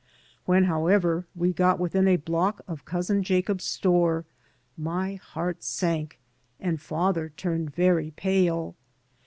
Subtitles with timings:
[0.47, 4.25] When, however, we got within a block of Cousin Jacob's store
[4.75, 6.19] my heart sank
[6.59, 8.75] and father turned very pale.